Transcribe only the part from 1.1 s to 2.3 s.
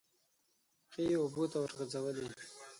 اوبو ته ورغځولې.